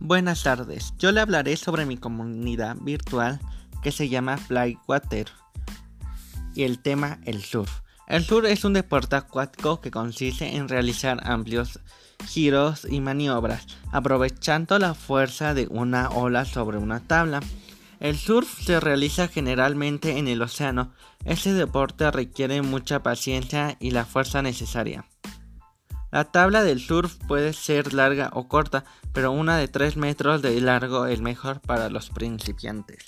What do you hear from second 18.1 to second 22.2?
surf se realiza generalmente en el océano. Este deporte